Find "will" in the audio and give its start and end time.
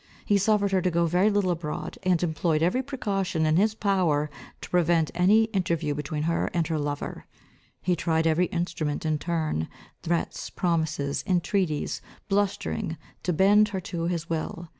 14.27-14.69